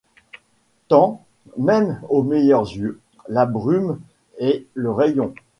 Tant, 0.87 1.23
même 1.57 2.01
aux 2.09 2.23
meilleurs 2.23 2.63
yeux, 2.75 2.99
la 3.27 3.45
brume 3.45 3.99
et 4.39 4.65
le 4.73 4.91
rayon 4.91 5.35